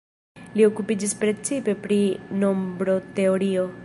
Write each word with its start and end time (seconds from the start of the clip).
Li 0.59 0.63
okupiĝis 0.67 1.13
precipe 1.19 1.75
pri 1.85 2.01
nombroteorio. 2.45 3.71